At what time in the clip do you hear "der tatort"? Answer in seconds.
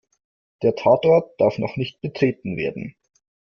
0.63-1.39